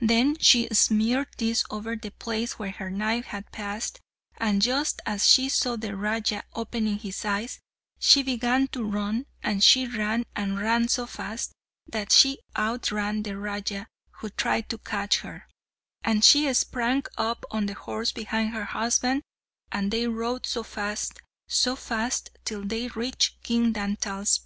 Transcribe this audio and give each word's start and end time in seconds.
Then 0.00 0.38
she 0.38 0.66
smeared 0.72 1.28
this 1.36 1.62
over 1.68 1.94
the 1.94 2.08
place 2.10 2.58
where 2.58 2.70
her 2.70 2.88
knife 2.88 3.26
had 3.26 3.52
passed, 3.52 4.00
and 4.38 4.62
just 4.62 5.02
as 5.04 5.26
she 5.28 5.50
saw 5.50 5.76
the 5.76 5.94
Raja 5.94 6.42
opening 6.54 6.96
his 6.96 7.22
eyes, 7.26 7.60
she 7.98 8.22
began 8.22 8.68
to 8.68 8.82
run, 8.82 9.26
and 9.42 9.62
she 9.62 9.86
ran, 9.86 10.24
and 10.34 10.58
ran 10.58 10.88
so 10.88 11.04
fast, 11.04 11.52
that 11.86 12.12
she 12.12 12.38
outran 12.56 13.24
the 13.24 13.36
Raja, 13.36 13.86
who 14.20 14.30
tried 14.30 14.70
to 14.70 14.78
catch 14.78 15.18
her; 15.20 15.46
and 16.02 16.24
she 16.24 16.50
sprang 16.54 17.02
up 17.18 17.44
on 17.50 17.66
the 17.66 17.74
horse 17.74 18.10
behind 18.10 18.54
her 18.54 18.64
husband, 18.64 19.22
and 19.70 19.90
they 19.90 20.06
rode 20.08 20.46
so 20.46 20.62
fast, 20.62 21.20
so 21.46 21.76
fast, 21.76 22.30
till 22.46 22.64
they 22.64 22.88
reached 22.88 23.42
King 23.42 23.72
Dantal's 23.74 24.02
palace. 24.06 24.36